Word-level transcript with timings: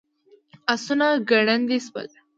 آسونه 0.73 1.07
ګړندي 1.29 1.77
شول. 1.85 2.07